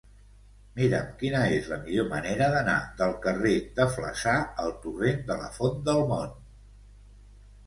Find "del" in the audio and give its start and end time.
3.01-3.13, 5.91-6.03